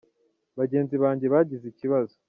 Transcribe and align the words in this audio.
Bagenzi 0.59 0.95
banjye 1.03 1.25
bagize 1.33 1.65
ikibazo. 1.69 2.15